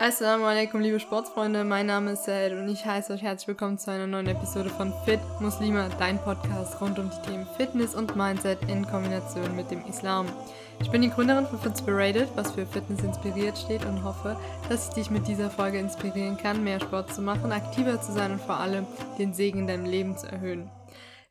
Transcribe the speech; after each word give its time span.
Assalamu 0.00 0.44
alaikum, 0.44 0.80
liebe 0.80 1.00
Sportsfreunde. 1.00 1.64
Mein 1.64 1.86
Name 1.86 2.12
ist 2.12 2.22
Said 2.22 2.52
und 2.52 2.68
ich 2.68 2.86
heiße 2.86 3.12
euch 3.12 3.22
herzlich 3.22 3.48
willkommen 3.48 3.78
zu 3.78 3.90
einer 3.90 4.06
neuen 4.06 4.28
Episode 4.28 4.70
von 4.70 4.94
Fit 5.04 5.18
Muslima, 5.40 5.88
dein 5.98 6.20
Podcast 6.20 6.80
rund 6.80 7.00
um 7.00 7.10
die 7.10 7.28
Themen 7.28 7.48
Fitness 7.56 7.96
und 7.96 8.14
Mindset 8.14 8.60
in 8.68 8.86
Kombination 8.86 9.56
mit 9.56 9.72
dem 9.72 9.84
Islam. 9.88 10.26
Ich 10.80 10.88
bin 10.92 11.02
die 11.02 11.10
Gründerin 11.10 11.48
von 11.48 11.58
Fitspirated, 11.58 12.28
was 12.36 12.52
für 12.52 12.64
Fitness 12.64 13.02
inspiriert 13.02 13.58
steht 13.58 13.84
und 13.86 14.04
hoffe, 14.04 14.36
dass 14.68 14.86
ich 14.86 14.94
dich 14.94 15.10
mit 15.10 15.26
dieser 15.26 15.50
Folge 15.50 15.80
inspirieren 15.80 16.36
kann, 16.36 16.62
mehr 16.62 16.78
Sport 16.78 17.12
zu 17.12 17.20
machen, 17.20 17.50
aktiver 17.50 18.00
zu 18.00 18.12
sein 18.12 18.30
und 18.30 18.40
vor 18.40 18.60
allem 18.60 18.86
den 19.18 19.34
Segen 19.34 19.58
in 19.58 19.66
deinem 19.66 19.84
Leben 19.84 20.16
zu 20.16 20.28
erhöhen. 20.28 20.70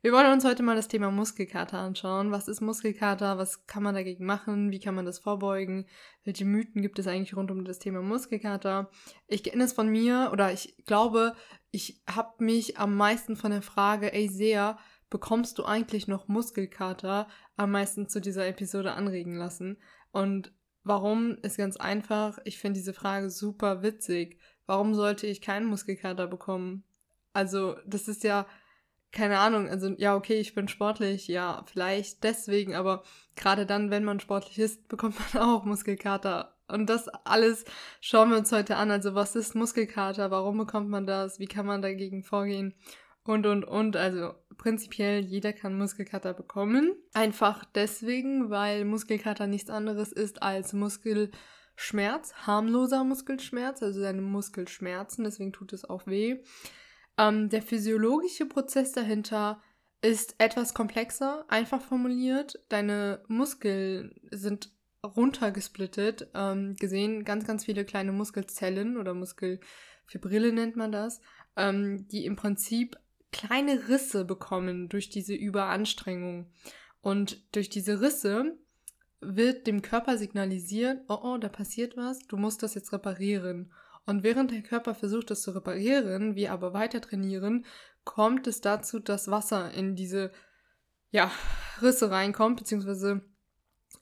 Wir 0.00 0.12
wollen 0.12 0.32
uns 0.32 0.44
heute 0.44 0.62
mal 0.62 0.76
das 0.76 0.86
Thema 0.86 1.10
Muskelkater 1.10 1.78
anschauen. 1.78 2.30
Was 2.30 2.46
ist 2.46 2.60
Muskelkater? 2.60 3.36
Was 3.36 3.66
kann 3.66 3.82
man 3.82 3.96
dagegen 3.96 4.24
machen? 4.24 4.70
Wie 4.70 4.78
kann 4.78 4.94
man 4.94 5.04
das 5.04 5.18
vorbeugen? 5.18 5.86
Welche 6.22 6.44
Mythen 6.44 6.82
gibt 6.82 7.00
es 7.00 7.08
eigentlich 7.08 7.34
rund 7.34 7.50
um 7.50 7.64
das 7.64 7.80
Thema 7.80 8.00
Muskelkater? 8.00 8.90
Ich 9.26 9.42
kenne 9.42 9.64
es 9.64 9.72
von 9.72 9.88
mir 9.88 10.30
oder 10.32 10.52
ich 10.52 10.76
glaube, 10.86 11.34
ich 11.72 12.00
habe 12.08 12.44
mich 12.44 12.78
am 12.78 12.94
meisten 12.94 13.34
von 13.34 13.50
der 13.50 13.60
Frage, 13.60 14.12
ey 14.12 14.28
Sea, 14.28 14.78
bekommst 15.10 15.58
du 15.58 15.64
eigentlich 15.64 16.06
noch 16.06 16.28
Muskelkater, 16.28 17.26
am 17.56 17.72
meisten 17.72 18.08
zu 18.08 18.20
dieser 18.20 18.46
Episode 18.46 18.92
anregen 18.92 19.34
lassen. 19.34 19.78
Und 20.12 20.52
warum 20.84 21.38
ist 21.42 21.56
ganz 21.56 21.76
einfach. 21.76 22.38
Ich 22.44 22.58
finde 22.58 22.78
diese 22.78 22.94
Frage 22.94 23.30
super 23.30 23.82
witzig. 23.82 24.38
Warum 24.64 24.94
sollte 24.94 25.26
ich 25.26 25.40
keinen 25.40 25.66
Muskelkater 25.66 26.28
bekommen? 26.28 26.84
Also, 27.32 27.76
das 27.84 28.06
ist 28.06 28.22
ja 28.22 28.46
keine 29.12 29.38
Ahnung, 29.38 29.68
also 29.68 29.88
ja, 29.96 30.14
okay, 30.14 30.38
ich 30.38 30.54
bin 30.54 30.68
sportlich, 30.68 31.28
ja, 31.28 31.64
vielleicht 31.66 32.24
deswegen, 32.24 32.74
aber 32.74 33.02
gerade 33.36 33.66
dann, 33.66 33.90
wenn 33.90 34.04
man 34.04 34.20
sportlich 34.20 34.58
ist, 34.58 34.88
bekommt 34.88 35.16
man 35.32 35.42
auch 35.42 35.64
Muskelkater. 35.64 36.54
Und 36.68 36.90
das 36.90 37.08
alles 37.08 37.64
schauen 38.00 38.30
wir 38.30 38.36
uns 38.36 38.52
heute 38.52 38.76
an. 38.76 38.90
Also 38.90 39.14
was 39.14 39.34
ist 39.34 39.54
Muskelkater? 39.54 40.30
Warum 40.30 40.58
bekommt 40.58 40.90
man 40.90 41.06
das? 41.06 41.38
Wie 41.38 41.46
kann 41.46 41.64
man 41.64 41.80
dagegen 41.80 42.22
vorgehen? 42.22 42.74
Und, 43.24 43.46
und, 43.46 43.64
und. 43.64 43.96
Also 43.96 44.34
prinzipiell 44.58 45.20
jeder 45.20 45.54
kann 45.54 45.78
Muskelkater 45.78 46.34
bekommen. 46.34 46.94
Einfach 47.14 47.64
deswegen, 47.74 48.50
weil 48.50 48.84
Muskelkater 48.84 49.46
nichts 49.46 49.70
anderes 49.70 50.12
ist 50.12 50.42
als 50.42 50.74
Muskelschmerz, 50.74 52.34
harmloser 52.46 53.02
Muskelschmerz, 53.02 53.82
also 53.82 54.02
deine 54.02 54.20
Muskelschmerzen, 54.20 55.24
deswegen 55.24 55.54
tut 55.54 55.72
es 55.72 55.88
auch 55.88 56.06
weh. 56.06 56.42
Ähm, 57.18 57.48
der 57.48 57.62
physiologische 57.62 58.46
Prozess 58.46 58.92
dahinter 58.92 59.60
ist 60.00 60.36
etwas 60.38 60.74
komplexer, 60.74 61.44
einfach 61.48 61.82
formuliert. 61.82 62.60
Deine 62.68 63.22
Muskeln 63.26 64.14
sind 64.30 64.70
runtergesplittet, 65.04 66.28
ähm, 66.34 66.76
gesehen 66.76 67.24
ganz, 67.24 67.46
ganz 67.46 67.64
viele 67.64 67.84
kleine 67.84 68.12
Muskelzellen 68.12 68.96
oder 68.96 69.14
Muskelfibrille 69.14 70.52
nennt 70.52 70.76
man 70.76 70.92
das, 70.92 71.20
ähm, 71.56 72.06
die 72.08 72.24
im 72.24 72.36
Prinzip 72.36 72.96
kleine 73.32 73.88
Risse 73.88 74.24
bekommen 74.24 74.88
durch 74.88 75.08
diese 75.08 75.34
Überanstrengung. 75.34 76.50
Und 77.00 77.54
durch 77.54 77.68
diese 77.68 78.00
Risse 78.00 78.56
wird 79.20 79.66
dem 79.66 79.82
Körper 79.82 80.16
signalisiert, 80.16 81.00
oh 81.08 81.18
oh, 81.22 81.38
da 81.38 81.48
passiert 81.48 81.96
was, 81.96 82.20
du 82.20 82.36
musst 82.36 82.62
das 82.62 82.74
jetzt 82.74 82.92
reparieren. 82.92 83.72
Und 84.08 84.22
während 84.22 84.52
der 84.52 84.62
Körper 84.62 84.94
versucht, 84.94 85.30
das 85.30 85.42
zu 85.42 85.50
reparieren, 85.50 86.34
wir 86.34 86.50
aber 86.52 86.72
weiter 86.72 87.02
trainieren, 87.02 87.66
kommt 88.04 88.46
es 88.46 88.62
dazu, 88.62 89.00
dass 89.00 89.30
Wasser 89.30 89.70
in 89.74 89.96
diese 89.96 90.32
ja, 91.10 91.30
Risse 91.82 92.10
reinkommt, 92.10 92.56
beziehungsweise 92.56 93.20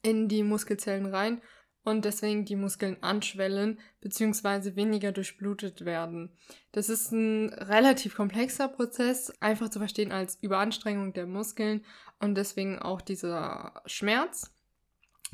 in 0.03 0.29
die 0.29 0.45
Muskelzellen 0.45 1.07
rein 1.07 1.43
und 1.83 2.05
deswegen 2.05 2.45
die 2.45 2.55
Muskeln 2.55 3.03
anschwellen, 3.03 3.81
beziehungsweise 4.01 4.77
weniger 4.77 5.11
durchblutet 5.11 5.85
werden. 5.85 6.31
Das 6.71 6.89
ist 6.89 7.11
ein 7.11 7.49
relativ 7.53 8.15
komplexer 8.15 8.69
Prozess, 8.69 9.33
einfach 9.41 9.71
zu 9.71 9.81
verstehen 9.81 10.13
als 10.13 10.41
Überanstrengung 10.41 11.15
der 11.15 11.27
Muskeln 11.27 11.85
und 12.21 12.37
deswegen 12.37 12.79
auch 12.79 13.01
dieser 13.01 13.83
Schmerz. 13.87 14.55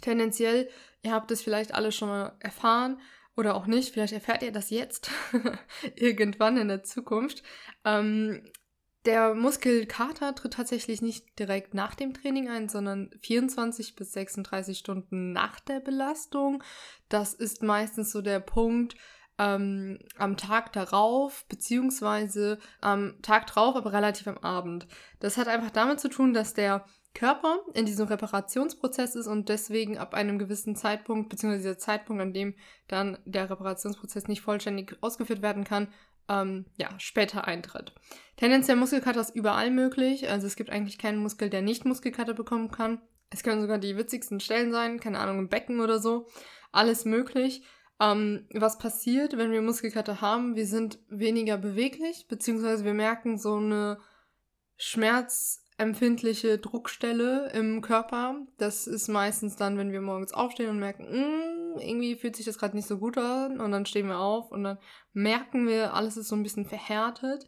Tendenziell, 0.01 0.71
ihr 1.03 1.13
habt 1.13 1.31
es 1.31 1.43
vielleicht 1.43 1.75
alle 1.75 1.93
schon 1.93 2.09
mal 2.09 2.37
erfahren, 2.41 2.99
oder 3.37 3.55
auch 3.55 3.67
nicht, 3.67 3.93
vielleicht 3.93 4.13
erfährt 4.13 4.43
ihr 4.43 4.53
das 4.53 4.71
jetzt, 4.71 5.11
irgendwann 5.97 6.57
in 6.57 6.69
der 6.69 6.83
Zukunft. 6.83 7.43
Ähm, 7.85 8.43
der 9.05 9.35
Muskelkater 9.35 10.35
tritt 10.35 10.53
tatsächlich 10.53 11.03
nicht 11.03 11.39
direkt 11.39 11.75
nach 11.75 11.95
dem 11.95 12.15
Training 12.15 12.49
ein, 12.49 12.69
sondern 12.69 13.11
24 13.21 13.97
bis 13.97 14.13
36 14.13 14.79
Stunden 14.79 15.33
nach 15.33 15.59
der 15.59 15.81
Belastung. 15.81 16.63
Das 17.09 17.35
ist 17.35 17.63
meistens 17.63 18.13
so 18.13 18.23
der 18.23 18.39
Punkt 18.39 18.95
ähm, 19.39 19.99
am 20.19 20.37
Tag 20.37 20.73
darauf, 20.73 21.45
beziehungsweise 21.49 22.59
am 22.81 23.21
Tag 23.23 23.49
drauf, 23.49 23.75
aber 23.75 23.93
relativ 23.93 24.29
am 24.29 24.39
Abend. 24.39 24.87
Das 25.19 25.37
hat 25.37 25.49
einfach 25.49 25.71
damit 25.71 25.99
zu 25.99 26.09
tun, 26.09 26.33
dass 26.33 26.55
der 26.55 26.85
Körper 27.15 27.61
in 27.75 27.87
diesem 27.87 28.07
Reparationsprozess 28.07 29.15
ist 29.17 29.27
und 29.27 29.49
deswegen 29.49 29.99
ab 29.99 30.15
einem 30.15 30.39
gewissen 30.39 30.77
Zeitpunkt, 30.77 31.29
beziehungsweise 31.29 31.63
dieser 31.63 31.79
Zeitpunkt, 31.79 32.23
an 32.23 32.33
dem 32.33 32.55
dann 32.89 33.19
der 33.25 33.51
Reparationsprozess 33.51 34.29
nicht 34.29 34.41
vollständig 34.41 34.97
ausgeführt 35.01 35.43
werden 35.43 35.65
kann, 35.65 35.89
ähm, 36.29 36.67
ja, 36.77 36.89
später 36.99 37.47
eintritt. 37.47 37.93
Tendenziell 38.37 38.77
Muskelkater 38.77 39.21
ist 39.21 39.35
überall 39.35 39.71
möglich, 39.71 40.31
also 40.31 40.47
es 40.47 40.57
gibt 40.57 40.71
eigentlich 40.71 40.99
keinen 40.99 41.19
Muskel, 41.19 41.51
der 41.51 41.63
nicht 41.63 41.85
Muskelkater 41.85 42.35
bekommen 42.35 42.71
kann. 42.71 43.01
Es 43.31 43.43
können 43.43 43.61
sogar 43.61 43.79
die 43.79 43.97
witzigsten 43.97 44.41
Stellen 44.41 44.73
sein, 44.73 45.01
keine 45.01 45.19
Ahnung, 45.19 45.39
im 45.39 45.49
Becken 45.49 45.81
oder 45.81 45.99
so. 45.99 46.27
Alles 46.71 47.05
möglich. 47.05 47.63
Ähm, 48.01 48.47
was 48.53 48.79
passiert, 48.79 49.37
wenn 49.37 49.53
wir 49.53 49.63
Muskelkater 49.63 50.21
haben? 50.21 50.55
Wir 50.57 50.67
sind 50.67 50.99
weniger 51.09 51.59
beweglich, 51.59 52.27
beziehungsweise 52.29 52.85
wir 52.85 52.95
merken 52.95 53.39
so 53.39 53.57
eine 53.57 53.99
Schmerz- 54.77 55.62
empfindliche 55.83 56.59
Druckstelle 56.59 57.51
im 57.53 57.83
Körper. 57.83 58.37
Das 58.59 58.87
ist 58.87 59.09
meistens 59.09 59.57
dann, 59.57 59.77
wenn 59.77 59.93
wir 59.93 60.01
morgens 60.01 60.33
aufstehen 60.33 60.71
und 60.71 60.79
merken, 60.79 61.05
mm, 61.05 61.79
irgendwie 61.79 62.17
fühlt 62.17 62.37
sich 62.37 62.47
das 62.47 62.59
gerade 62.59 62.77
nicht 62.77 62.89
so 62.89 62.99
gut 62.99 63.19
an 63.19 63.61
und 63.61 63.71
dann 63.73 63.87
stehen 63.87 64.09
wir 64.09 64.19
auf 64.19 64.51
und 64.51 64.65
dann 64.65 64.79
merken 65.13 65.67
wir, 65.67 65.95
alles 65.95 66.17
ist 66.17 66.29
so 66.29 66.37
ein 66.37 66.43
bisschen 66.43 66.67
verhärtet. 66.67 67.47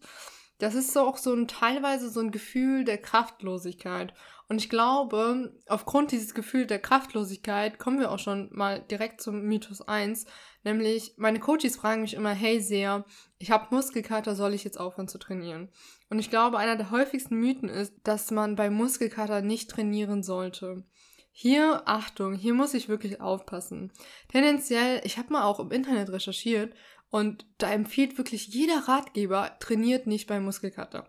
Das 0.58 0.74
ist 0.74 0.92
so 0.92 1.00
auch 1.00 1.16
so 1.16 1.32
ein 1.34 1.48
teilweise 1.48 2.10
so 2.10 2.20
ein 2.20 2.30
Gefühl 2.30 2.84
der 2.84 2.98
Kraftlosigkeit. 2.98 4.14
Und 4.48 4.58
ich 4.58 4.68
glaube, 4.68 5.58
aufgrund 5.68 6.12
dieses 6.12 6.34
Gefühls 6.34 6.68
der 6.68 6.78
Kraftlosigkeit 6.78 7.78
kommen 7.78 7.98
wir 7.98 8.10
auch 8.10 8.18
schon 8.18 8.50
mal 8.52 8.80
direkt 8.80 9.20
zum 9.20 9.42
Mythos 9.42 9.80
1. 9.80 10.26
Nämlich, 10.64 11.12
meine 11.18 11.40
Coaches 11.40 11.76
fragen 11.76 12.02
mich 12.02 12.14
immer, 12.14 12.30
hey 12.30 12.58
sehr, 12.58 13.04
ich 13.38 13.50
habe 13.50 13.74
Muskelkater, 13.74 14.34
soll 14.34 14.54
ich 14.54 14.64
jetzt 14.64 14.80
aufhören 14.80 15.08
zu 15.08 15.18
trainieren? 15.18 15.68
Und 16.08 16.18
ich 16.18 16.30
glaube, 16.30 16.58
einer 16.58 16.76
der 16.76 16.90
häufigsten 16.90 17.36
Mythen 17.36 17.68
ist, 17.68 17.92
dass 18.02 18.30
man 18.30 18.56
bei 18.56 18.70
Muskelkater 18.70 19.42
nicht 19.42 19.70
trainieren 19.70 20.22
sollte. 20.22 20.84
Hier, 21.32 21.82
Achtung, 21.84 22.34
hier 22.34 22.54
muss 22.54 22.74
ich 22.74 22.88
wirklich 22.88 23.20
aufpassen. 23.20 23.92
Tendenziell, 24.28 25.02
ich 25.04 25.18
habe 25.18 25.32
mal 25.32 25.44
auch 25.44 25.60
im 25.60 25.70
Internet 25.70 26.10
recherchiert 26.10 26.74
und 27.10 27.46
da 27.58 27.70
empfiehlt 27.70 28.16
wirklich 28.16 28.46
jeder 28.48 28.88
Ratgeber, 28.88 29.56
trainiert 29.60 30.06
nicht 30.06 30.26
bei 30.26 30.40
Muskelkater. 30.40 31.08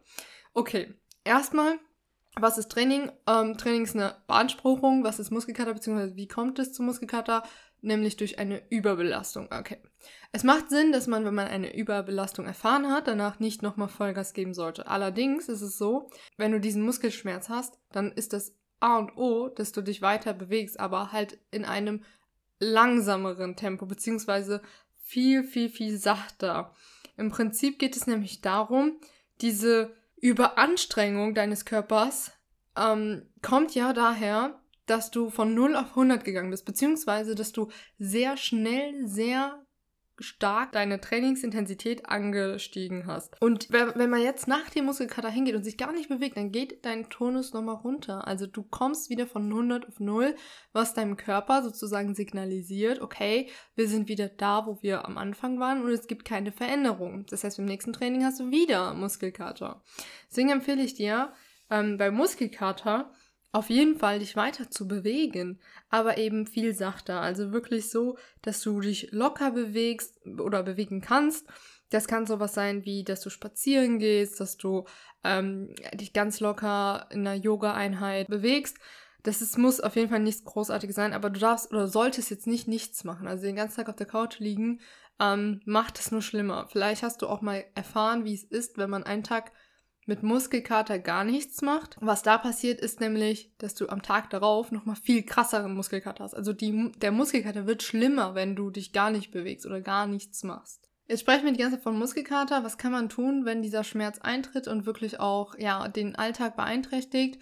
Okay, 0.53 0.95
erstmal 1.23 1.79
was 2.37 2.57
ist 2.57 2.69
Training? 2.69 3.11
Ähm, 3.27 3.57
Training 3.57 3.83
ist 3.83 3.95
eine 3.95 4.15
Beanspruchung. 4.27 5.03
Was 5.03 5.19
ist 5.19 5.31
Muskelkater, 5.31 5.73
beziehungsweise 5.73 6.15
wie 6.15 6.27
kommt 6.27 6.59
es 6.59 6.73
zu 6.73 6.83
Muskelkater? 6.83 7.43
Nämlich 7.85 8.17
durch 8.17 8.39
eine 8.39 8.63
Überbelastung. 8.71 9.47
Okay. 9.51 9.77
Es 10.31 10.43
macht 10.43 10.71
Sinn, 10.71 10.91
dass 10.91 11.05
man, 11.05 11.23
wenn 11.23 11.35
man 11.35 11.47
eine 11.47 11.75
Überbelastung 11.75 12.47
erfahren 12.47 12.91
hat, 12.91 13.07
danach 13.07 13.39
nicht 13.39 13.61
nochmal 13.61 13.89
Vollgas 13.89 14.33
geben 14.33 14.55
sollte. 14.55 14.87
Allerdings 14.87 15.49
ist 15.49 15.61
es 15.61 15.77
so, 15.77 16.09
wenn 16.35 16.51
du 16.51 16.59
diesen 16.59 16.81
Muskelschmerz 16.81 17.47
hast, 17.47 17.77
dann 17.91 18.11
ist 18.11 18.33
das 18.33 18.55
A 18.79 18.97
und 18.97 19.15
O, 19.17 19.49
dass 19.49 19.71
du 19.71 19.83
dich 19.83 20.01
weiter 20.01 20.33
bewegst, 20.33 20.79
aber 20.79 21.11
halt 21.11 21.37
in 21.51 21.63
einem 21.63 22.03
langsameren 22.59 23.55
Tempo, 23.55 23.85
beziehungsweise 23.85 24.63
viel, 25.03 25.43
viel, 25.43 25.69
viel 25.69 25.99
sachter. 25.99 26.73
Im 27.17 27.29
Prinzip 27.29 27.77
geht 27.77 27.95
es 27.95 28.07
nämlich 28.07 28.41
darum, 28.41 28.99
diese 29.41 29.93
Überanstrengung 30.19 31.35
deines 31.35 31.65
Körpers 31.65 32.31
ähm, 32.75 33.29
kommt 33.43 33.75
ja 33.75 33.93
daher, 33.93 34.59
dass 34.85 35.11
du 35.11 35.29
von 35.29 35.53
0 35.53 35.75
auf 35.75 35.89
100 35.89 36.23
gegangen 36.23 36.51
bist, 36.51 36.65
beziehungsweise 36.65 37.35
dass 37.35 37.51
du 37.51 37.69
sehr 37.97 38.37
schnell, 38.37 39.07
sehr 39.07 39.65
stark 40.19 40.71
deine 40.71 41.01
Trainingsintensität 41.01 42.07
angestiegen 42.07 43.05
hast. 43.05 43.35
Und 43.41 43.67
wenn 43.71 44.09
man 44.09 44.21
jetzt 44.21 44.47
nach 44.47 44.69
dem 44.69 44.85
Muskelkater 44.85 45.29
hingeht 45.29 45.55
und 45.55 45.63
sich 45.63 45.77
gar 45.77 45.91
nicht 45.91 46.09
bewegt, 46.09 46.37
dann 46.37 46.51
geht 46.51 46.85
dein 46.85 47.09
Tonus 47.09 47.53
nochmal 47.53 47.75
runter. 47.75 48.27
Also 48.27 48.47
du 48.47 48.63
kommst 48.63 49.09
wieder 49.09 49.27
von 49.27 49.43
100 49.43 49.87
auf 49.87 49.99
0, 49.99 50.35
was 50.71 50.93
deinem 50.93 51.17
Körper 51.17 51.63
sozusagen 51.63 52.15
signalisiert, 52.15 53.01
okay, 53.01 53.49
wir 53.75 53.87
sind 53.87 54.07
wieder 54.07 54.29
da, 54.29 54.65
wo 54.65 54.81
wir 54.81 55.05
am 55.05 55.17
Anfang 55.17 55.59
waren 55.59 55.83
und 55.83 55.91
es 55.91 56.07
gibt 56.07 56.25
keine 56.25 56.51
Veränderung. 56.51 57.25
Das 57.29 57.43
heißt, 57.43 57.57
beim 57.57 57.65
nächsten 57.65 57.93
Training 57.93 58.23
hast 58.23 58.39
du 58.39 58.51
wieder 58.51 58.93
Muskelkater. 58.93 59.83
Deswegen 60.29 60.49
empfehle 60.49 60.83
ich 60.83 60.93
dir, 60.93 61.33
ähm, 61.69 61.97
bei 61.97 62.11
Muskelkater 62.11 63.11
auf 63.55 63.69
jeden 63.69 63.97
Fall 63.97 64.19
dich 64.19 64.35
weiter 64.35 64.69
zu 64.69 64.85
bewegen, 64.85 65.61
aber 65.89 66.17
eben 66.17 66.45
viel 66.45 66.73
sachter. 66.73 67.21
Also 67.21 67.53
wirklich 67.53 67.89
so, 67.89 68.17
dass 68.41 68.61
du 68.61 68.81
dich 68.81 69.13
locker 69.13 69.51
bewegst 69.51 70.19
oder 70.25 70.61
bewegen 70.61 70.99
kannst. 70.99 71.47
Das 71.89 72.07
kann 72.07 72.25
sowas 72.25 72.53
sein 72.53 72.83
wie, 72.83 73.05
dass 73.05 73.21
du 73.21 73.29
spazieren 73.29 73.97
gehst, 73.97 74.41
dass 74.41 74.57
du 74.57 74.83
ähm, 75.23 75.73
dich 75.93 76.11
ganz 76.11 76.41
locker 76.41 77.07
in 77.11 77.25
einer 77.25 77.41
Yoga-Einheit 77.41 78.27
bewegst. 78.27 78.77
Das 79.23 79.41
ist, 79.41 79.57
muss 79.57 79.79
auf 79.79 79.95
jeden 79.95 80.09
Fall 80.09 80.19
nichts 80.19 80.43
Großartiges 80.43 80.95
sein, 80.95 81.13
aber 81.13 81.29
du 81.29 81.39
darfst 81.39 81.71
oder 81.71 81.87
solltest 81.87 82.29
jetzt 82.31 82.47
nicht 82.47 82.67
nichts 82.67 83.05
machen. 83.05 83.25
Also 83.25 83.43
den 83.43 83.55
ganzen 83.55 83.77
Tag 83.77 83.87
auf 83.87 83.95
der 83.95 84.05
Couch 84.05 84.39
liegen, 84.39 84.81
ähm, 85.17 85.61
macht 85.63 85.97
es 85.97 86.11
nur 86.11 86.21
schlimmer. 86.21 86.67
Vielleicht 86.69 87.03
hast 87.03 87.21
du 87.21 87.27
auch 87.27 87.39
mal 87.39 87.63
erfahren, 87.73 88.25
wie 88.25 88.33
es 88.33 88.43
ist, 88.43 88.77
wenn 88.77 88.89
man 88.89 89.03
einen 89.03 89.23
Tag 89.23 89.53
mit 90.05 90.23
Muskelkater 90.23 90.99
gar 90.99 91.23
nichts 91.23 91.61
macht. 91.61 91.97
Was 91.99 92.21
da 92.21 92.37
passiert, 92.37 92.79
ist 92.79 92.99
nämlich, 92.99 93.51
dass 93.57 93.73
du 93.73 93.89
am 93.89 94.01
Tag 94.01 94.29
darauf 94.29 94.71
nochmal 94.71 94.95
viel 94.95 95.23
krasseren 95.23 95.73
Muskelkater 95.73 96.23
hast. 96.23 96.35
Also 96.35 96.53
die, 96.53 96.91
der 96.97 97.11
Muskelkater 97.11 97.65
wird 97.65 97.83
schlimmer, 97.83 98.35
wenn 98.35 98.55
du 98.55 98.69
dich 98.69 98.93
gar 98.93 99.09
nicht 99.09 99.31
bewegst 99.31 99.65
oder 99.65 99.81
gar 99.81 100.07
nichts 100.07 100.43
machst. 100.43 100.89
Jetzt 101.07 101.21
sprechen 101.21 101.45
wir 101.45 101.51
die 101.51 101.59
ganze 101.59 101.77
Zeit 101.77 101.83
von 101.83 101.97
Muskelkater. 101.97 102.63
Was 102.63 102.77
kann 102.77 102.91
man 102.91 103.09
tun, 103.09 103.45
wenn 103.45 103.61
dieser 103.61 103.83
Schmerz 103.83 104.19
eintritt 104.19 104.67
und 104.67 104.85
wirklich 104.85 105.19
auch, 105.19 105.57
ja, 105.57 105.87
den 105.87 106.15
Alltag 106.15 106.55
beeinträchtigt? 106.55 107.39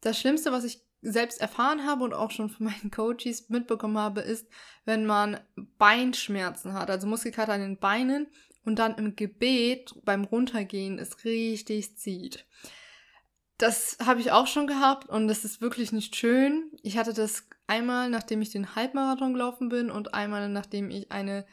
Das 0.00 0.18
Schlimmste, 0.18 0.52
was 0.52 0.64
ich 0.64 0.82
selbst 1.02 1.40
erfahren 1.40 1.86
habe 1.86 2.04
und 2.04 2.14
auch 2.14 2.30
schon 2.30 2.48
von 2.48 2.66
meinen 2.66 2.90
Coaches 2.90 3.48
mitbekommen 3.48 3.98
habe, 3.98 4.20
ist, 4.20 4.48
wenn 4.84 5.06
man 5.06 5.38
Beinschmerzen 5.78 6.72
hat, 6.72 6.90
also 6.90 7.06
Muskelkater 7.06 7.52
an 7.52 7.60
den 7.60 7.78
Beinen 7.78 8.26
und 8.66 8.78
dann 8.78 8.96
im 8.96 9.16
Gebet 9.16 9.94
beim 10.04 10.24
Runtergehen 10.24 10.98
es 10.98 11.24
richtig 11.24 11.96
zieht. 11.96 12.44
Das 13.58 13.96
habe 14.04 14.20
ich 14.20 14.32
auch 14.32 14.46
schon 14.46 14.66
gehabt 14.66 15.08
und 15.08 15.28
das 15.28 15.44
ist 15.44 15.62
wirklich 15.62 15.92
nicht 15.92 16.14
schön. 16.14 16.70
Ich 16.82 16.98
hatte 16.98 17.14
das 17.14 17.48
einmal, 17.66 18.10
nachdem 18.10 18.42
ich 18.42 18.50
den 18.50 18.74
Halbmarathon 18.74 19.32
gelaufen 19.32 19.70
bin 19.70 19.90
und 19.90 20.12
einmal, 20.12 20.48
nachdem 20.50 20.90
ich 20.90 21.10
eine 21.10 21.46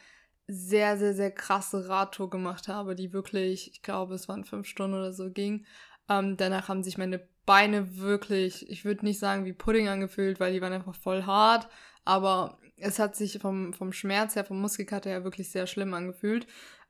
sehr, 0.47 0.97
sehr, 0.97 1.13
sehr 1.13 1.31
krasse 1.31 1.87
Radtour 1.87 2.29
gemacht 2.29 2.67
habe, 2.67 2.95
die 2.95 3.13
wirklich, 3.13 3.71
ich 3.71 3.81
glaube, 3.81 4.15
es 4.15 4.27
waren 4.27 4.43
fünf 4.43 4.67
Stunden 4.67 4.97
oder 4.97 5.13
so 5.13 5.31
ging. 5.31 5.65
Ähm, 6.09 6.35
danach 6.35 6.67
haben 6.67 6.83
sich 6.83 6.97
meine 6.97 7.25
Beine 7.45 7.97
wirklich, 7.97 8.69
ich 8.69 8.83
würde 8.83 9.05
nicht 9.05 9.19
sagen 9.19 9.45
wie 9.45 9.53
Pudding 9.53 9.87
angefühlt, 9.87 10.39
weil 10.39 10.51
die 10.51 10.61
waren 10.61 10.73
einfach 10.73 10.95
voll 10.95 11.23
hart, 11.23 11.69
aber 12.03 12.59
es 12.75 12.99
hat 12.99 13.15
sich 13.15 13.39
vom, 13.39 13.73
vom 13.73 13.93
Schmerz 13.93 14.35
her, 14.35 14.43
vom 14.43 14.59
Muskelkater 14.59 15.09
her 15.09 15.23
wirklich 15.23 15.49
sehr 15.51 15.67
schlimm 15.67 15.93
angefühlt. 15.93 16.47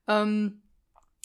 Ähm, 0.07 0.61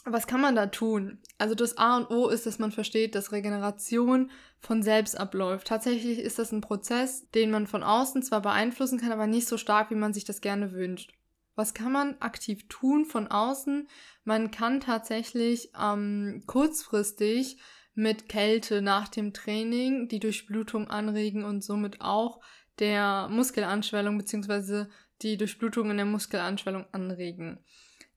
was 0.04 0.26
kann 0.26 0.40
man 0.40 0.54
da 0.54 0.66
tun? 0.66 1.18
Also 1.38 1.54
das 1.54 1.76
A 1.76 1.96
und 1.96 2.10
O 2.10 2.28
ist, 2.28 2.46
dass 2.46 2.58
man 2.58 2.72
versteht, 2.72 3.14
dass 3.14 3.32
Regeneration 3.32 4.30
von 4.58 4.82
selbst 4.82 5.18
abläuft. 5.18 5.66
Tatsächlich 5.66 6.18
ist 6.18 6.38
das 6.38 6.52
ein 6.52 6.60
Prozess, 6.60 7.28
den 7.30 7.50
man 7.50 7.66
von 7.66 7.82
außen 7.82 8.22
zwar 8.22 8.40
beeinflussen 8.40 8.98
kann, 8.98 9.12
aber 9.12 9.26
nicht 9.26 9.48
so 9.48 9.58
stark, 9.58 9.90
wie 9.90 9.96
man 9.96 10.14
sich 10.14 10.24
das 10.24 10.40
gerne 10.40 10.72
wünscht. 10.72 11.12
Was 11.54 11.74
kann 11.74 11.92
man 11.92 12.16
aktiv 12.20 12.68
tun 12.68 13.04
von 13.04 13.26
außen? 13.26 13.88
Man 14.24 14.50
kann 14.50 14.80
tatsächlich 14.80 15.72
ähm, 15.80 16.42
kurzfristig 16.46 17.58
mit 17.94 18.28
Kälte 18.28 18.80
nach 18.80 19.08
dem 19.08 19.32
Training 19.32 20.08
die 20.08 20.20
Durchblutung 20.20 20.88
anregen 20.88 21.44
und 21.44 21.64
somit 21.64 22.00
auch 22.00 22.40
der 22.78 23.28
Muskelanschwellung 23.28 24.16
bzw. 24.18 24.86
die 25.22 25.36
Durchblutung 25.36 25.90
in 25.90 25.96
der 25.96 26.06
Muskelanschwellung 26.06 26.86
anregen. 26.92 27.58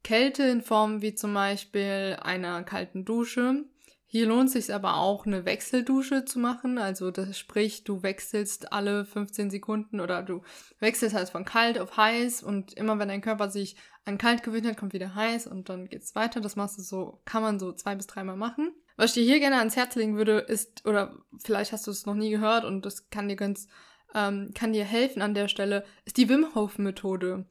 Kälte 0.04 0.44
in 0.44 0.62
Form 0.62 1.02
wie 1.02 1.16
zum 1.16 1.34
Beispiel 1.34 2.18
einer 2.22 2.64
kalten 2.64 3.06
Dusche. 3.06 3.66
Hier 4.06 4.28
lohnt 4.28 4.48
es 4.48 4.66
sich 4.66 4.76
aber 4.76 4.98
auch 4.98 5.26
eine 5.26 5.46
Wechseldusche 5.46 6.26
zu 6.26 6.38
machen. 6.38 6.78
Also 6.78 7.12
das 7.12 7.38
sprich, 7.38 7.86
du 7.86 8.04
wechselst 8.04 8.74
alle 8.74 9.06
15 9.06 9.50
Sekunden 9.50 10.02
oder 10.02 10.22
du 10.22 10.42
wechselst 10.80 11.16
halt 11.16 11.30
von 11.30 11.46
kalt 11.46 11.80
auf 11.80 11.96
heiß 11.96 12.44
und 12.44 12.74
immer 12.74 13.00
wenn 13.00 13.08
dein 13.08 13.22
Körper 13.22 13.50
sich 13.50 13.78
an 14.04 14.18
kalt 14.18 14.44
gewöhnt 14.44 14.68
hat, 14.68 14.76
kommt 14.76 14.92
wieder 14.92 15.16
heiß 15.16 15.48
und 15.48 15.70
dann 15.70 15.88
geht's 15.88 16.14
weiter. 16.14 16.42
Das 16.42 16.58
machst 16.58 16.78
du 16.78 16.82
so, 16.82 17.22
kann 17.24 17.42
man 17.42 17.58
so 17.58 17.72
zwei 17.72 17.96
bis 17.96 18.08
dreimal 18.08 18.36
machen. 18.36 18.74
Was 18.98 19.16
ich 19.16 19.24
dir 19.24 19.32
hier 19.32 19.40
gerne 19.40 19.60
ans 19.60 19.78
Herz 19.78 19.96
legen 19.96 20.18
würde, 20.18 20.40
ist, 20.40 20.86
oder 20.86 21.16
vielleicht 21.42 21.72
hast 21.72 21.88
du 21.88 21.92
es 21.92 22.06
noch 22.06 22.16
nie 22.16 22.32
gehört 22.32 22.66
und 22.66 22.86
das 22.86 23.10
kann 23.10 23.30
dir 23.30 23.38
ganz 23.38 23.70
ähm, 24.14 24.52
kann 24.54 24.74
dir 24.74 24.84
helfen 24.84 25.22
an 25.22 25.34
der 25.34 25.48
Stelle, 25.48 25.86
ist 26.06 26.18
die 26.18 26.30
Wim 26.30 26.54
Hof 26.56 26.78
Methode. 26.78 27.46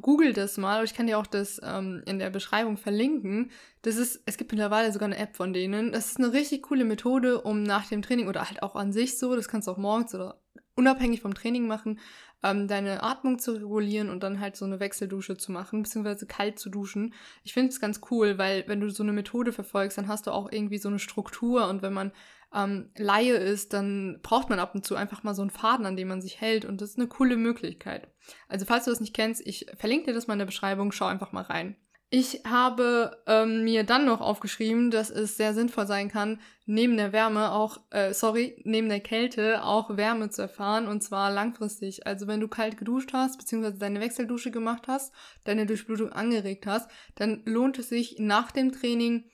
Google 0.00 0.32
das 0.32 0.56
mal, 0.56 0.84
ich 0.84 0.94
kann 0.94 1.06
dir 1.06 1.18
auch 1.18 1.26
das 1.26 1.60
ähm, 1.62 2.02
in 2.06 2.18
der 2.18 2.30
Beschreibung 2.30 2.76
verlinken. 2.76 3.50
Das 3.82 3.96
ist, 3.96 4.22
es 4.26 4.36
gibt 4.36 4.52
mittlerweile 4.52 4.92
sogar 4.92 5.06
eine 5.06 5.18
App 5.18 5.36
von 5.36 5.52
denen. 5.52 5.92
Das 5.92 6.06
ist 6.06 6.18
eine 6.18 6.32
richtig 6.32 6.62
coole 6.62 6.84
Methode, 6.84 7.40
um 7.40 7.62
nach 7.62 7.86
dem 7.86 8.02
Training 8.02 8.28
oder 8.28 8.48
halt 8.48 8.62
auch 8.62 8.76
an 8.76 8.92
sich 8.92 9.18
so, 9.18 9.34
das 9.36 9.48
kannst 9.48 9.68
du 9.68 9.72
auch 9.72 9.78
morgens 9.78 10.14
oder 10.14 10.40
unabhängig 10.74 11.20
vom 11.20 11.34
Training 11.34 11.66
machen, 11.66 12.00
ähm, 12.42 12.68
deine 12.68 13.02
Atmung 13.02 13.38
zu 13.38 13.52
regulieren 13.52 14.08
und 14.08 14.22
dann 14.22 14.40
halt 14.40 14.56
so 14.56 14.64
eine 14.64 14.80
Wechseldusche 14.80 15.36
zu 15.36 15.52
machen, 15.52 15.82
beziehungsweise 15.82 16.26
kalt 16.26 16.58
zu 16.58 16.70
duschen. 16.70 17.14
Ich 17.44 17.52
finde 17.52 17.68
es 17.70 17.80
ganz 17.80 18.00
cool, 18.10 18.38
weil 18.38 18.64
wenn 18.66 18.80
du 18.80 18.88
so 18.88 19.02
eine 19.02 19.12
Methode 19.12 19.52
verfolgst, 19.52 19.98
dann 19.98 20.08
hast 20.08 20.26
du 20.26 20.30
auch 20.30 20.50
irgendwie 20.50 20.78
so 20.78 20.88
eine 20.88 20.98
Struktur 20.98 21.68
und 21.68 21.82
wenn 21.82 21.92
man 21.92 22.12
ähm, 22.54 22.90
Laie 22.96 23.36
ist, 23.36 23.72
dann 23.72 24.20
braucht 24.22 24.48
man 24.50 24.58
ab 24.58 24.74
und 24.74 24.84
zu 24.84 24.96
einfach 24.96 25.22
mal 25.22 25.34
so 25.34 25.42
einen 25.42 25.50
Faden, 25.50 25.86
an 25.86 25.96
dem 25.96 26.08
man 26.08 26.22
sich 26.22 26.40
hält 26.40 26.64
und 26.64 26.80
das 26.80 26.90
ist 26.90 26.98
eine 26.98 27.08
coole 27.08 27.36
Möglichkeit. 27.36 28.08
Also 28.48 28.66
falls 28.66 28.84
du 28.84 28.90
das 28.90 29.00
nicht 29.00 29.14
kennst, 29.14 29.46
ich 29.46 29.66
verlinke 29.76 30.06
dir 30.06 30.14
das 30.14 30.26
mal 30.26 30.34
in 30.34 30.40
der 30.40 30.46
Beschreibung, 30.46 30.92
schau 30.92 31.06
einfach 31.06 31.32
mal 31.32 31.42
rein. 31.42 31.76
Ich 32.12 32.40
habe 32.44 33.22
ähm, 33.28 33.62
mir 33.62 33.84
dann 33.84 34.04
noch 34.04 34.20
aufgeschrieben, 34.20 34.90
dass 34.90 35.10
es 35.10 35.36
sehr 35.36 35.54
sinnvoll 35.54 35.86
sein 35.86 36.08
kann, 36.08 36.40
neben 36.66 36.96
der 36.96 37.12
Wärme 37.12 37.52
auch, 37.52 37.78
äh, 37.90 38.12
sorry, 38.14 38.60
neben 38.64 38.88
der 38.88 38.98
Kälte 38.98 39.62
auch 39.62 39.96
Wärme 39.96 40.28
zu 40.28 40.42
erfahren 40.42 40.88
und 40.88 41.04
zwar 41.04 41.30
langfristig. 41.30 42.08
Also 42.08 42.26
wenn 42.26 42.40
du 42.40 42.48
kalt 42.48 42.78
geduscht 42.78 43.10
hast, 43.12 43.38
beziehungsweise 43.38 43.78
deine 43.78 44.00
Wechseldusche 44.00 44.50
gemacht 44.50 44.88
hast, 44.88 45.14
deine 45.44 45.66
Durchblutung 45.66 46.10
angeregt 46.10 46.66
hast, 46.66 46.90
dann 47.14 47.42
lohnt 47.44 47.78
es 47.78 47.90
sich 47.90 48.16
nach 48.18 48.50
dem 48.50 48.72
Training 48.72 49.30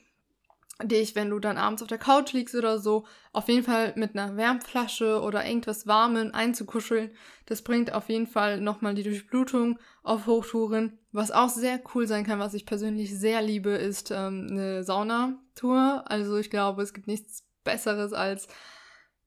dich, 0.83 1.15
wenn 1.15 1.29
du 1.29 1.39
dann 1.39 1.57
abends 1.57 1.81
auf 1.81 1.87
der 1.87 1.97
Couch 1.97 2.33
liegst 2.33 2.53
oder 2.53 2.79
so, 2.79 3.05
auf 3.33 3.47
jeden 3.47 3.63
Fall 3.63 3.93
mit 3.95 4.15
einer 4.15 4.37
Wärmflasche 4.37 5.21
oder 5.21 5.45
irgendwas 5.45 5.87
Warmen 5.87 6.33
einzukuscheln. 6.33 7.11
Das 7.45 7.63
bringt 7.63 7.93
auf 7.93 8.09
jeden 8.09 8.27
Fall 8.27 8.61
nochmal 8.61 8.93
die 8.93 9.03
Durchblutung 9.03 9.79
auf 10.03 10.27
Hochtouren. 10.27 10.99
Was 11.11 11.31
auch 11.31 11.49
sehr 11.49 11.81
cool 11.95 12.07
sein 12.07 12.25
kann, 12.25 12.39
was 12.39 12.53
ich 12.53 12.65
persönlich 12.65 13.17
sehr 13.17 13.41
liebe, 13.41 13.71
ist 13.71 14.11
ähm, 14.11 14.47
eine 14.51 14.83
Saunatour. 14.83 16.03
Also 16.05 16.37
ich 16.37 16.49
glaube, 16.49 16.83
es 16.83 16.93
gibt 16.93 17.07
nichts 17.07 17.43
Besseres 17.63 18.13
als 18.13 18.47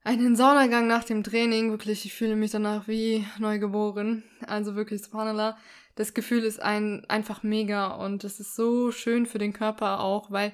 einen 0.04 0.36
Saunagang 0.36 0.86
nach 0.86 1.04
dem 1.04 1.24
Training. 1.24 1.70
Wirklich, 1.70 2.04
ich 2.04 2.14
fühle 2.14 2.36
mich 2.36 2.52
danach 2.52 2.86
wie 2.86 3.26
neugeboren. 3.38 4.22
Also 4.46 4.76
wirklich, 4.76 5.02
subhanallah. 5.02 5.58
Das 5.96 6.14
Gefühl 6.14 6.44
ist 6.44 6.62
ein, 6.62 7.04
einfach 7.08 7.42
mega 7.42 7.88
und 7.88 8.24
es 8.24 8.40
ist 8.40 8.54
so 8.54 8.92
schön 8.92 9.26
für 9.26 9.38
den 9.38 9.52
Körper 9.52 10.00
auch, 10.00 10.30
weil 10.30 10.52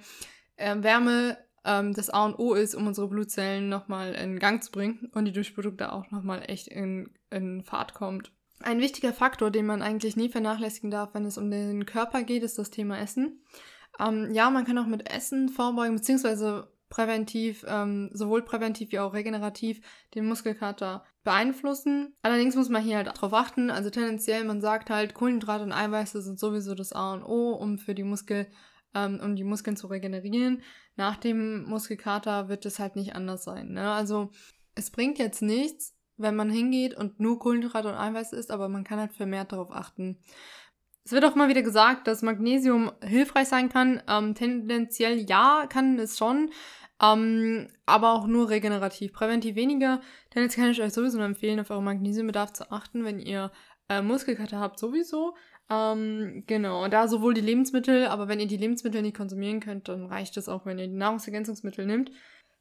äh, 0.57 0.77
Wärme 0.83 1.39
ähm, 1.65 1.95
das 1.95 2.11
A 2.11 2.25
und 2.25 2.39
O 2.39 2.55
ist, 2.55 2.75
um 2.75 2.87
unsere 2.87 3.09
Blutzellen 3.09 3.69
nochmal 3.69 4.15
in 4.15 4.39
Gang 4.39 4.63
zu 4.63 4.71
bringen 4.71 5.11
und 5.15 5.25
die 5.25 5.33
Durchblutung 5.33 5.81
auch 5.81 6.11
nochmal 6.11 6.43
echt 6.47 6.69
in, 6.69 7.11
in 7.31 7.63
Fahrt 7.63 7.95
kommt. 7.95 8.33
Ein 8.61 8.81
wichtiger 8.81 9.13
Faktor, 9.13 9.51
den 9.51 9.67
man 9.67 9.83
eigentlich 9.83 10.17
nie 10.17 10.31
vernachlässigen 10.31 10.91
darf, 10.91 11.13
wenn 11.13 11.27
es 11.27 11.37
um 11.37 11.51
den 11.51 11.85
Körper 11.85 12.23
geht, 12.23 12.43
ist 12.43 12.59
das 12.59 12.71
Thema 12.71 12.99
Essen. 12.99 13.43
Ähm, 13.99 14.33
ja, 14.33 14.49
man 14.51 14.65
kann 14.65 14.79
auch 14.79 14.87
mit 14.87 15.11
Essen 15.11 15.49
vorbeugen, 15.49 15.97
beziehungsweise 15.97 16.69
präventiv, 16.89 17.65
ähm, 17.69 18.11
sowohl 18.13 18.43
präventiv 18.43 18.93
wie 18.93 18.99
auch 18.99 19.13
regenerativ 19.13 19.81
den 20.15 20.27
Muskelkater 20.27 21.05
beeinflussen. 21.25 22.15
Allerdings 22.23 22.55
muss 22.55 22.69
man 22.69 22.83
hier 22.83 22.97
halt 22.97 23.09
darauf 23.09 23.35
achten. 23.35 23.71
Also 23.71 23.91
tendenziell, 23.91 24.45
man 24.45 24.61
sagt 24.61 24.89
halt, 24.89 25.13
Kohlenhydrate 25.13 25.65
und 25.65 25.73
Eiweiße 25.73 26.23
sind 26.23 26.39
sowieso 26.39 26.75
das 26.75 26.93
A 26.93 27.15
und 27.15 27.25
O, 27.25 27.53
um 27.53 27.79
für 27.79 27.95
die 27.95 28.05
Muskel 28.05 28.47
ähm, 28.95 29.21
um 29.23 29.37
die 29.37 29.45
Muskeln 29.45 29.77
zu 29.77 29.87
regenerieren. 29.87 30.63
Nach 30.97 31.17
dem 31.17 31.65
Muskelkater 31.65 32.49
wird 32.49 32.67
es 32.67 32.79
halt 32.79 32.97
nicht 32.97 33.15
anders 33.15 33.45
sein. 33.45 33.73
Ne? 33.73 33.91
Also 33.93 34.31
es 34.75 34.91
bringt 34.91 35.19
jetzt 35.19 35.43
nichts, 35.43 35.95
wenn 36.17 36.37
man 36.37 36.51
hingeht 36.51 36.95
und 36.95 37.21
nur 37.21 37.39
Kohlenhydrate 37.39 37.89
und 37.89 37.95
Eiweiß 37.95 38.33
isst, 38.33 38.51
aber 38.51 38.69
man 38.69 38.85
kann 38.85 38.99
halt 38.99 39.13
vermehrt 39.13 39.53
darauf 39.53 39.71
achten. 39.71 40.19
Es 41.05 41.13
wird 41.13 41.25
auch 41.25 41.37
mal 41.37 41.49
wieder 41.49 41.63
gesagt, 41.63 42.09
dass 42.09 42.23
Magnesium 42.23 42.91
hilfreich 43.03 43.49
sein 43.49 43.69
kann. 43.69 44.03
Ähm, 44.09 44.35
tendenziell 44.35 45.19
ja, 45.29 45.67
kann 45.69 45.99
es 46.01 46.19
schon, 46.19 46.51
ähm, 47.01 47.69
aber 47.85 48.13
auch 48.13 48.27
nur 48.27 48.51
regenerativ. 48.51 49.13
Präventiv 49.13 49.55
weniger. 49.55 50.01
Denn 50.35 50.43
jetzt 50.43 50.57
kann 50.57 50.71
ich 50.71 50.83
euch 50.83 50.93
sowieso 50.93 51.21
empfehlen, 51.21 51.61
auf 51.61 51.71
euren 51.71 51.85
Magnesiumbedarf 51.85 52.53
zu 52.55 52.73
achten, 52.73 53.05
wenn 53.05 53.21
ihr 53.21 53.53
äh, 53.89 54.03
Muskelkater 54.03 54.59
habt, 54.59 54.81
sowieso. 54.81 55.37
Ähm, 55.69 56.45
genau, 56.47 56.87
da 56.89 57.09
sowohl 57.09 57.35
die 57.35 57.41
Lebensmittel, 57.41 58.07
aber 58.07 58.29
wenn 58.29 58.39
ihr 58.39 58.47
die 58.47 58.57
Lebensmittel 58.57 59.03
nicht 59.03 59.17
konsumieren 59.17 59.61
könnt, 59.61 59.89
dann 59.89 60.07
reicht 60.07 60.37
es 60.37 60.49
auch, 60.49 60.65
wenn 60.65 60.79
ihr 60.79 60.87
die 60.87 60.95
Nahrungsergänzungsmittel 60.95 61.87
nehmt. 61.87 62.13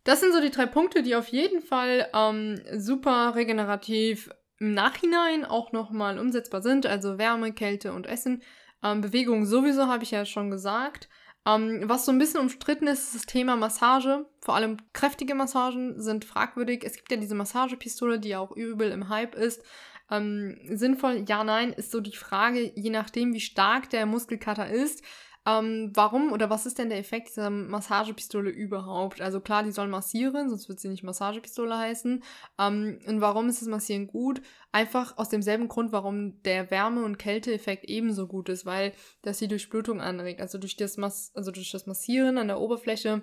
Das 0.03 0.19
sind 0.19 0.33
so 0.33 0.41
die 0.41 0.51
drei 0.51 0.65
Punkte, 0.65 1.03
die 1.03 1.15
auf 1.15 1.27
jeden 1.29 1.62
Fall 1.62 2.07
ähm, 2.13 2.59
super 2.77 3.33
regenerativ 3.35 4.29
im 4.59 4.74
Nachhinein 4.74 5.45
auch 5.45 5.71
nochmal 5.71 6.19
umsetzbar 6.19 6.62
sind. 6.62 6.85
Also 6.85 7.17
Wärme, 7.17 7.53
Kälte 7.53 7.93
und 7.93 8.07
Essen. 8.07 8.41
Ähm, 8.83 9.01
Bewegung 9.01 9.45
sowieso, 9.45 9.88
habe 9.88 10.03
ich 10.03 10.12
ja 10.12 10.25
schon 10.25 10.51
gesagt. 10.51 11.09
Ähm, 11.47 11.83
was 11.85 12.05
so 12.05 12.12
ein 12.12 12.17
bisschen 12.17 12.39
umstritten 12.39 12.88
ist, 12.88 13.03
ist 13.03 13.15
das 13.15 13.25
Thema 13.25 13.55
Massage. 13.55 14.25
Vor 14.41 14.55
allem 14.55 14.77
kräftige 14.93 15.35
Massagen 15.35 16.01
sind 16.01 16.25
fragwürdig. 16.25 16.83
Es 16.83 16.95
gibt 16.95 17.12
ja 17.12 17.17
diese 17.17 17.35
Massagepistole, 17.35 18.19
die 18.19 18.35
auch 18.35 18.51
übel 18.51 18.91
im 18.91 19.09
Hype 19.09 19.35
ist. 19.35 19.63
Ähm, 20.12 20.57
sinnvoll, 20.69 21.25
ja, 21.27 21.43
nein, 21.43 21.74
ist 21.74 21.91
so 21.91 22.00
die 22.00 22.15
Frage, 22.15 22.71
je 22.75 22.89
nachdem, 22.89 23.33
wie 23.33 23.39
stark 23.39 23.89
der 23.89 24.05
Muskelkater 24.05 24.69
ist. 24.69 25.03
Ähm, 25.47 25.91
warum 25.93 26.31
oder 26.31 26.50
was 26.50 26.65
ist 26.65 26.79
denn 26.79 26.89
der 26.89 26.97
Effekt 26.97 27.29
dieser 27.29 27.51
Massagepistole 27.51 28.50
überhaupt? 28.50 29.21
Also 29.21 29.39
klar, 29.39 29.62
die 29.62 29.71
soll 29.71 29.88
massieren, 29.88 30.50
sonst 30.50 30.69
wird 30.69 30.79
sie 30.79 30.89
nicht 30.89 31.03
Massagepistole 31.03 31.77
heißen. 31.77 32.24
Ähm, 32.59 33.00
und 33.05 33.21
warum 33.21 33.47
ist 33.47 33.62
das 33.62 33.67
Massieren 33.67 34.07
gut? 34.07 34.41
Einfach 34.71 35.17
aus 35.17 35.29
demselben 35.29 35.67
Grund, 35.67 35.91
warum 35.91 36.41
der 36.43 36.71
Wärme- 36.71 37.05
und 37.05 37.19
Kälteeffekt 37.19 37.85
ebenso 37.85 38.25
gut 38.25 38.50
ist, 38.50 38.65
weil 38.65 38.93
das 39.21 39.38
die 39.38 39.47
Durchblutung 39.47 40.01
anregt. 40.01 40.41
Also 40.41 40.57
durch 40.57 40.77
das, 40.77 40.97
Mas 40.97 41.31
also 41.35 41.51
durch 41.51 41.71
das 41.71 41.85
Massieren 41.85 42.39
an 42.39 42.47
der 42.47 42.59
Oberfläche 42.59 43.21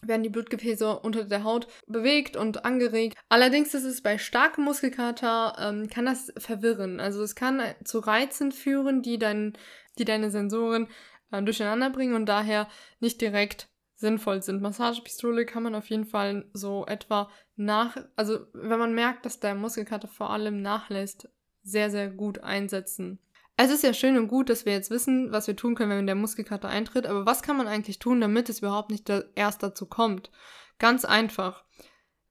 werden 0.00 0.22
die 0.22 0.30
Blutgefäße 0.30 0.98
unter 1.00 1.24
der 1.24 1.44
Haut 1.44 1.68
bewegt 1.86 2.36
und 2.36 2.64
angeregt. 2.64 3.16
Allerdings 3.28 3.74
ist 3.74 3.84
es 3.84 4.02
bei 4.02 4.18
starkem 4.18 4.64
Muskelkater, 4.64 5.56
ähm, 5.58 5.88
kann 5.88 6.06
das 6.06 6.32
verwirren. 6.38 6.98
Also 6.98 7.22
es 7.22 7.34
kann 7.34 7.62
zu 7.84 8.00
Reizen 8.00 8.52
führen, 8.52 9.02
die, 9.02 9.18
dein, 9.18 9.56
die 9.98 10.04
deine 10.04 10.30
Sensoren 10.30 10.88
äh, 11.30 11.42
durcheinander 11.42 11.90
bringen 11.90 12.14
und 12.14 12.26
daher 12.26 12.68
nicht 13.00 13.20
direkt 13.20 13.68
sinnvoll 13.94 14.42
sind. 14.42 14.60
Massagepistole 14.60 15.46
kann 15.46 15.62
man 15.62 15.74
auf 15.74 15.88
jeden 15.88 16.06
Fall 16.06 16.44
so 16.52 16.84
etwa 16.86 17.30
nach, 17.56 17.96
also 18.16 18.46
wenn 18.52 18.78
man 18.78 18.94
merkt, 18.94 19.24
dass 19.24 19.40
der 19.40 19.54
Muskelkater 19.54 20.08
vor 20.08 20.30
allem 20.30 20.60
nachlässt, 20.60 21.28
sehr, 21.62 21.90
sehr 21.90 22.10
gut 22.10 22.40
einsetzen. 22.40 23.20
Es 23.56 23.70
ist 23.70 23.82
ja 23.82 23.92
schön 23.92 24.16
und 24.16 24.28
gut, 24.28 24.48
dass 24.48 24.64
wir 24.64 24.72
jetzt 24.72 24.90
wissen, 24.90 25.30
was 25.30 25.46
wir 25.46 25.56
tun 25.56 25.74
können, 25.74 25.90
wenn 25.90 26.06
der 26.06 26.14
Muskelkater 26.14 26.68
eintritt, 26.68 27.06
aber 27.06 27.26
was 27.26 27.42
kann 27.42 27.56
man 27.56 27.68
eigentlich 27.68 27.98
tun, 27.98 28.20
damit 28.20 28.48
es 28.48 28.60
überhaupt 28.60 28.90
nicht 28.90 29.10
erst 29.34 29.62
dazu 29.62 29.86
kommt? 29.86 30.30
Ganz 30.78 31.04
einfach. 31.04 31.64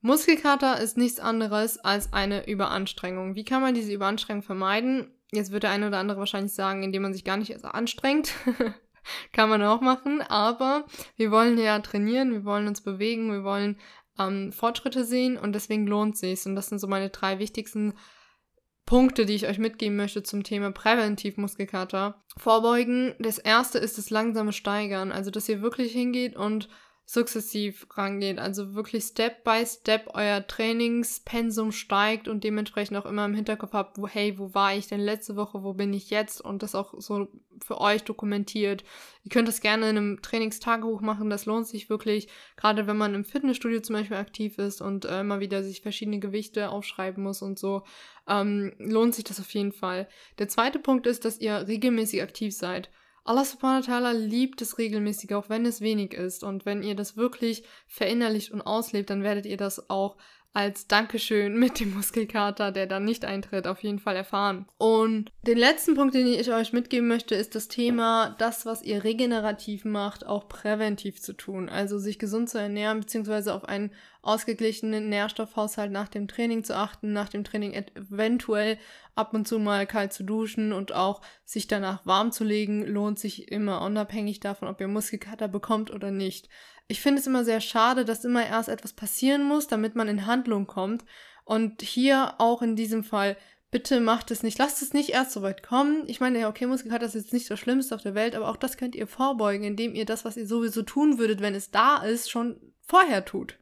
Muskelkater 0.02 0.80
ist 0.80 0.98
nichts 0.98 1.20
anderes 1.20 1.78
als 1.78 2.12
eine 2.12 2.48
Überanstrengung. 2.48 3.36
Wie 3.36 3.46
kann 3.46 3.62
man 3.62 3.76
diese 3.76 3.94
Überanstrengung 3.94 4.42
vermeiden? 4.42 5.14
Jetzt 5.32 5.52
wird 5.52 5.64
der 5.64 5.70
eine 5.70 5.88
oder 5.88 6.00
andere 6.00 6.20
wahrscheinlich 6.20 6.54
sagen, 6.54 6.84
indem 6.84 7.04
man 7.04 7.14
sich 7.14 7.24
gar 7.24 7.38
nicht 7.38 7.64
anstrengt. 7.64 8.34
kann 9.32 9.50
man 9.50 9.64
auch 9.64 9.82
machen, 9.82 10.22
aber 10.22 10.86
wir 11.16 11.32
wollen 11.32 11.58
ja 11.58 11.80
trainieren, 11.80 12.32
wir 12.32 12.46
wollen 12.46 12.68
uns 12.68 12.82
bewegen, 12.82 13.32
wir 13.32 13.44
wollen 13.44 13.78
ähm, 14.20 14.52
Fortschritte 14.52 15.06
sehen 15.06 15.38
und 15.38 15.54
deswegen 15.54 15.88
lohnt 15.88 16.18
sich 16.18 16.46
Und 16.46 16.56
das 16.56 16.68
sind 16.68 16.80
so 16.80 16.88
meine 16.88 17.10
drei 17.10 17.40
wichtigsten 17.40 17.94
Punkte, 18.86 19.26
die 19.26 19.36
ich 19.36 19.48
euch 19.48 19.58
mitgeben 19.58 19.96
möchte 19.96 20.24
zum 20.24 20.44
Thema 20.44 20.72
Präventivmuskelkater. 20.72 22.22
Vorbeugen. 22.38 23.16
Das 23.20 23.38
erste 23.38 23.78
ist 23.78 23.98
das 23.98 24.10
langsame 24.10 24.54
Steigern, 24.54 25.12
also 25.12 25.32
dass 25.32 25.48
ihr 25.48 25.62
wirklich 25.62 25.92
hingeht 25.92 26.36
und 26.36 26.68
sukzessiv 27.06 27.88
rangeht. 27.96 28.40
Also 28.40 28.74
wirklich 28.74 29.04
Step 29.04 29.44
by 29.44 29.66
Step 29.66 30.12
euer 30.14 30.46
Trainingspensum 30.48 31.72
steigt 31.72 32.28
und 32.28 32.44
dementsprechend 32.44 32.98
auch 32.98 33.06
immer 33.06 33.26
im 33.26 33.34
Hinterkopf 33.34 33.74
habt, 33.74 33.98
wo, 33.98 34.08
hey, 34.08 34.38
wo 34.38 34.54
war 34.54 34.76
ich 34.76 34.88
denn 34.88 35.02
letzte 35.02 35.36
Woche, 35.36 35.64
wo 35.64 35.74
bin 35.74 35.94
ich 35.94 36.10
jetzt? 36.10 36.40
Und 36.40 36.64
das 36.64 36.74
auch 36.74 36.94
so 37.00 37.28
für 37.64 37.82
euch 37.82 38.04
dokumentiert. 38.04 38.84
Ihr 39.24 39.30
könnt 39.30 39.48
das 39.48 39.62
gerne 39.62 39.90
in 39.90 39.98
einem 39.98 40.22
Trainingstagebuch 40.22 41.02
machen, 41.02 41.30
das 41.30 41.46
lohnt 41.46 41.68
sich 41.68 41.90
wirklich, 41.90 42.28
gerade 42.56 42.88
wenn 42.88 42.98
man 42.98 43.14
im 43.14 43.26
Fitnessstudio 43.26 43.82
zum 43.82 43.98
Beispiel 43.98 44.18
aktiv 44.18 44.58
ist 44.58 44.82
und 44.82 45.06
äh, 45.06 45.20
immer 45.20 45.40
wieder 45.40 45.64
sich 45.64 45.82
verschiedene 45.82 46.20
Gewichte 46.20 46.70
aufschreiben 46.70 47.24
muss 47.24 47.42
und 47.42 47.60
so, 47.60 47.84
ähm, 48.28 48.74
lohnt 48.80 49.16
sich 49.16 49.26
das 49.26 49.40
auf 49.40 49.54
jeden 49.54 49.74
Fall. 49.74 50.08
Der 50.40 50.48
zweite 50.48 50.80
Punkt 50.80 51.08
ist, 51.08 51.26
dass 51.26 51.40
ihr 51.40 51.68
regelmäßig 51.68 52.22
aktiv 52.22 52.56
seid. 52.56 52.90
Allah 53.24 53.46
subhanahu 53.46 53.88
wa 53.88 53.94
ta'ala 53.94 54.12
liebt 54.14 54.62
es 54.62 54.78
regelmäßig, 54.78 55.34
auch 55.36 55.50
wenn 55.50 55.66
es 55.66 55.82
wenig 55.82 56.14
ist. 56.14 56.44
Und 56.44 56.66
wenn 56.66 56.82
ihr 56.82 56.96
das 56.96 57.18
wirklich 57.18 57.64
verinnerlicht 57.88 58.52
und 58.52 58.62
auslebt, 58.62 59.10
dann 59.10 59.24
werdet 59.24 59.46
ihr 59.46 59.58
das 59.58 59.90
auch 59.90 60.18
als 60.54 60.88
Dankeschön 60.88 61.58
mit 61.58 61.80
dem 61.80 61.94
Muskelkater, 61.94 62.72
der 62.72 62.86
dann 62.86 63.06
nicht 63.06 63.24
eintritt, 63.24 63.68
auf 63.68 63.82
jeden 63.84 64.00
Fall 64.00 64.16
erfahren. 64.16 64.68
Und 64.78 65.32
den 65.48 65.58
letzten 65.58 65.96
Punkt, 65.96 66.14
den 66.14 66.28
ich 66.28 66.52
euch 66.52 66.74
mitgeben 66.74 67.08
möchte, 67.08 67.36
ist 67.36 67.56
das 67.56 67.68
Thema, 67.68 68.36
das, 68.38 68.66
was 68.66 68.82
ihr 68.82 69.04
regenerativ 69.04 69.86
macht, 69.86 70.26
auch 70.26 70.50
präventiv 70.50 71.22
zu 71.22 71.34
tun. 71.34 71.70
Also 71.70 72.00
sich 72.00 72.20
gesund 72.20 72.50
zu 72.50 72.60
ernähren, 72.60 73.00
beziehungsweise 73.00 73.54
auf 73.54 73.64
einen 73.64 73.92
ausgeglichenen 74.22 75.10
Nährstoffhaushalt 75.10 75.92
nach 75.92 76.08
dem 76.08 76.28
Training 76.28 76.64
zu 76.64 76.76
achten, 76.76 77.12
nach 77.12 77.30
dem 77.30 77.44
Training 77.44 77.74
eventuell 77.74 78.78
ab 79.16 79.34
und 79.34 79.48
zu 79.48 79.58
mal 79.58 79.88
kalt 79.88 80.14
zu 80.14 80.24
duschen 80.24 80.74
und 80.74 80.94
auch 80.94 81.22
sich 81.44 81.68
danach 81.68 82.06
warm 82.06 82.32
zu 82.32 82.44
legen, 82.44 82.86
lohnt 82.86 83.18
sich 83.18 83.52
immer, 83.52 83.82
unabhängig 83.82 84.40
davon, 84.40 84.68
ob 84.68 84.80
ihr 84.80 84.88
Muskelkater 84.88 85.48
bekommt 85.48 85.92
oder 85.92 86.12
nicht. 86.12 86.50
Ich 86.88 87.02
finde 87.02 87.20
es 87.20 87.28
immer 87.28 87.44
sehr 87.44 87.62
schade, 87.62 88.06
dass 88.06 88.26
immer 88.26 88.46
erst 88.46 88.70
etwas 88.70 88.94
passieren 88.94 89.44
muss, 89.44 89.68
damit 89.68 89.96
man 89.96 90.08
in 90.08 90.26
Handlung 90.26 90.68
kommt. 90.68 91.04
Und 91.44 91.82
hier 91.82 92.36
auch 92.38 92.62
in 92.62 92.76
diesem 92.76 93.04
Fall, 93.04 93.38
bitte 93.72 94.02
macht 94.02 94.30
es 94.30 94.44
nicht, 94.44 94.60
lasst 94.60 94.82
es 94.82 94.94
nicht 94.94 95.10
erst 95.10 95.32
so 95.32 95.42
weit 95.42 95.64
kommen. 95.64 96.04
Ich 96.08 96.20
meine, 96.20 96.40
ja, 96.40 96.50
okay, 96.50 96.68
Muskelkater 96.68 97.06
ist 97.06 97.16
jetzt 97.16 97.34
nicht 97.34 97.50
das 97.50 97.60
Schlimmste 97.60 97.96
auf 97.96 98.02
der 98.04 98.14
Welt, 98.14 98.36
aber 98.36 98.50
auch 98.50 98.58
das 98.58 98.78
könnt 98.78 98.96
ihr 98.96 99.08
vorbeugen, 99.08 99.64
indem 99.64 99.96
ihr 99.96 100.06
das, 100.06 100.26
was 100.26 100.38
ihr 100.38 100.46
sowieso 100.46 100.84
tun 100.84 101.18
würdet, 101.18 101.42
wenn 101.42 101.56
es 101.56 101.72
da 101.72 102.04
ist, 102.04 102.30
schon 102.30 102.60
vorher 102.82 103.26
tut. 103.26 103.58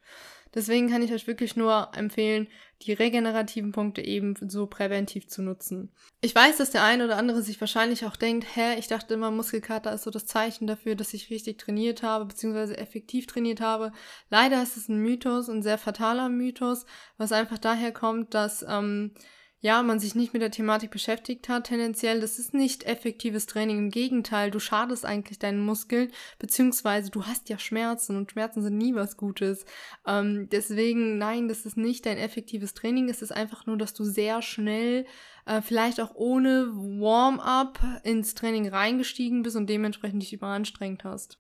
Deswegen 0.54 0.90
kann 0.90 1.02
ich 1.02 1.14
euch 1.14 1.28
wirklich 1.28 1.56
nur 1.56 1.90
empfehlen, 1.96 2.48
die 2.82 2.94
regenerativen 2.94 3.72
Punkte 3.72 4.02
eben 4.02 4.36
so 4.48 4.66
präventiv 4.66 5.28
zu 5.28 5.42
nutzen. 5.42 5.92
Ich 6.22 6.34
weiß, 6.34 6.58
dass 6.58 6.72
der 6.72 6.84
eine 6.84 7.06
oder 7.06 7.18
andere 7.18 7.42
sich 7.42 7.60
wahrscheinlich 7.60 8.06
auch 8.06 8.16
denkt, 8.16 8.48
hä, 8.56 8.78
ich 8.80 8.88
dachte 8.88 9.14
immer, 9.14 9.32
Muskelkater 9.32 9.94
ist 9.94 10.04
so 10.04 10.12
das 10.12 10.26
Zeichen 10.26 10.66
dafür, 10.66 10.96
dass 10.96 11.14
ich 11.14 11.30
richtig 11.30 11.58
trainiert 11.58 12.04
habe, 12.04 12.26
beziehungsweise 12.26 12.78
effektiv 12.78 13.28
trainiert 13.28 13.62
habe. 13.62 13.92
Leider 14.30 14.64
ist 14.64 14.78
es 14.78 14.88
ein 14.88 14.98
Mythos, 14.98 15.50
ein 15.50 15.62
sehr 15.62 15.78
fataler 15.78 16.30
Mythos, 16.30 16.86
was 17.18 17.32
einfach 17.32 17.58
daher 17.58 17.92
kommt, 17.92 18.34
dass 18.34 18.66
ähm, 18.68 19.12
ja, 19.62 19.84
man 19.84 20.00
sich 20.00 20.16
nicht 20.16 20.32
mit 20.32 20.42
der 20.42 20.52
Thematik 20.52 20.90
beschäftigt 20.90 21.50
hat, 21.50 21.66
tendenziell, 21.66 22.22
das 22.22 22.40
ist 22.40 22.54
nicht 22.54 22.86
effektives 22.86 23.46
Training. 23.46 23.78
Im 23.78 23.90
Gegenteil, 23.90 24.52
du 24.52 24.60
schadest 24.60 25.06
eigentlich 25.06 25.38
deinen 25.38 25.60
Muskeln, 25.60 26.12
beziehungsweise 26.38 27.12
du 27.12 27.26
hast 27.26 27.50
ja 27.50 27.60
Schmerzen 27.60 28.16
und 28.16 28.32
Schmerzen 28.32 28.62
sind 28.62 28.78
nie 28.78 28.96
was 28.96 29.18
Gutes. 29.18 29.66
Ähm, 30.08 30.48
deswegen, 30.50 31.18
nein, 31.18 31.50
das 31.50 31.66
ist 31.66 31.76
nicht 31.76 32.06
dein 32.06 32.18
effektives 32.18 32.74
Training. 32.74 33.10
Es 33.10 33.22
ist 33.22 33.32
einfach 33.32 33.66
nur, 33.66 33.78
dass 33.78 33.94
du 33.94 34.06
sehr 34.06 34.42
schnell, 34.42 35.06
äh, 35.46 35.62
vielleicht 35.62 36.00
auch 36.00 36.16
ohne 36.16 36.68
Warm-up 36.74 37.80
ins 38.04 38.36
Training 38.36 38.70
reingestiegen 38.70 39.44
bist 39.44 39.58
und 39.58 39.70
dementsprechend 39.70 40.22
dich 40.22 40.32
überanstrengt 40.32 41.04
hast. 41.04 41.38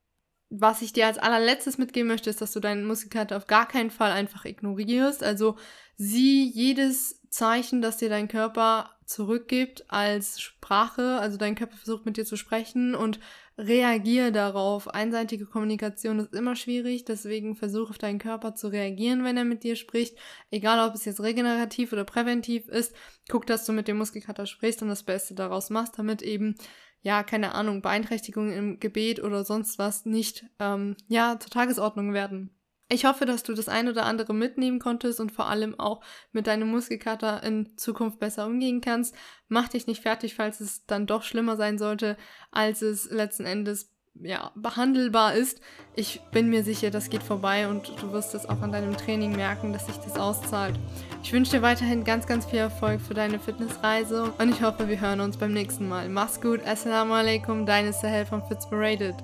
Was 0.49 0.81
ich 0.81 0.91
dir 0.91 1.05
als 1.05 1.19
allerletztes 1.19 1.77
mitgeben 1.77 2.07
möchte, 2.07 2.29
ist, 2.29 2.41
dass 2.41 2.51
du 2.51 2.59
deinen 2.59 2.85
Muskelkater 2.85 3.37
auf 3.37 3.45
gar 3.45 3.67
keinen 3.67 3.91
Fall 3.91 4.11
einfach 4.11 4.45
ignorierst. 4.45 5.23
Also 5.23 5.57
sieh 5.95 6.43
jedes 6.43 7.18
Zeichen, 7.29 7.81
das 7.81 7.97
dir 7.97 8.09
dein 8.09 8.27
Körper 8.27 8.89
zurückgibt 9.05 9.85
als 9.87 10.39
Sprache, 10.39 11.19
also 11.19 11.37
dein 11.37 11.55
Körper 11.55 11.77
versucht 11.77 12.05
mit 12.05 12.17
dir 12.17 12.25
zu 12.25 12.37
sprechen 12.37 12.95
und 12.95 13.19
reagier 13.57 14.31
darauf. 14.31 14.87
Einseitige 14.87 15.45
Kommunikation 15.45 16.19
ist 16.19 16.33
immer 16.33 16.55
schwierig, 16.55 17.05
deswegen 17.05 17.55
versuch 17.55 17.89
auf 17.89 17.97
deinen 17.97 18.19
Körper 18.19 18.55
zu 18.55 18.67
reagieren, 18.67 19.23
wenn 19.23 19.37
er 19.37 19.45
mit 19.45 19.63
dir 19.63 19.75
spricht. 19.75 20.17
Egal, 20.51 20.87
ob 20.87 20.95
es 20.95 21.05
jetzt 21.05 21.21
regenerativ 21.21 21.91
oder 21.91 22.05
präventiv 22.05 22.67
ist, 22.67 22.95
guck, 23.29 23.45
dass 23.45 23.65
du 23.65 23.73
mit 23.73 23.87
dem 23.87 23.97
Muskelkater 23.97 24.45
sprichst 24.45 24.81
und 24.81 24.89
das 24.89 25.03
Beste 25.03 25.35
daraus 25.35 25.69
machst, 25.69 25.97
damit 25.97 26.21
eben 26.21 26.55
ja, 27.01 27.23
keine 27.23 27.53
Ahnung, 27.53 27.81
Beeinträchtigungen 27.81 28.51
im 28.51 28.79
Gebet 28.79 29.23
oder 29.23 29.45
sonst 29.45 29.79
was 29.79 30.05
nicht, 30.05 30.45
ähm, 30.59 30.97
ja, 31.07 31.39
zur 31.39 31.49
Tagesordnung 31.49 32.13
werden. 32.13 32.49
Ich 32.91 33.05
hoffe, 33.05 33.25
dass 33.25 33.43
du 33.43 33.53
das 33.53 33.69
ein 33.69 33.87
oder 33.87 34.05
andere 34.05 34.33
mitnehmen 34.33 34.79
konntest 34.79 35.19
und 35.19 35.31
vor 35.31 35.47
allem 35.47 35.79
auch 35.79 36.01
mit 36.31 36.47
deinem 36.47 36.69
Muskelkater 36.69 37.43
in 37.43 37.77
Zukunft 37.77 38.19
besser 38.19 38.47
umgehen 38.47 38.81
kannst. 38.81 39.15
Mach 39.47 39.69
dich 39.69 39.85
nicht 39.85 40.01
fertig, 40.01 40.33
falls 40.33 40.59
es 40.59 40.87
dann 40.87 41.05
doch 41.05 41.21
schlimmer 41.21 41.55
sein 41.55 41.77
sollte, 41.77 42.17
als 42.51 42.81
es 42.81 43.09
letzten 43.11 43.45
Endes 43.45 43.91
ja, 44.21 44.51
behandelbar 44.55 45.35
ist. 45.35 45.61
Ich 45.95 46.19
bin 46.31 46.49
mir 46.49 46.63
sicher, 46.63 46.89
das 46.89 47.09
geht 47.09 47.23
vorbei 47.23 47.67
und 47.67 47.91
du 48.01 48.11
wirst 48.11 48.33
es 48.33 48.47
auch 48.47 48.61
an 48.61 48.71
deinem 48.71 48.97
Training 48.97 49.35
merken, 49.35 49.71
dass 49.71 49.85
sich 49.85 49.97
das 49.97 50.17
auszahlt. 50.17 50.77
Ich 51.23 51.31
wünsche 51.31 51.51
dir 51.51 51.61
weiterhin 51.61 52.03
ganz, 52.03 52.25
ganz 52.25 52.45
viel 52.45 52.59
Erfolg 52.59 53.01
für 53.01 53.13
deine 53.13 53.39
Fitnessreise 53.39 54.33
und 54.37 54.49
ich 54.49 54.61
hoffe, 54.61 54.87
wir 54.87 54.99
hören 54.99 55.21
uns 55.21 55.37
beim 55.37 55.53
nächsten 55.53 55.87
Mal. 55.87 56.09
Mach's 56.09 56.41
gut, 56.41 56.65
Assalamu 56.65 57.13
alaikum, 57.13 57.65
deine 57.65 57.93
Sahel 57.93 58.25
von 58.25 58.43
Fitzberated. 58.43 59.15